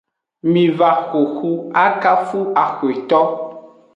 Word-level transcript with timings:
Miva 0.51 0.89
xoxu 1.09 1.51
akafu 1.85 2.39
axweto. 2.63 3.21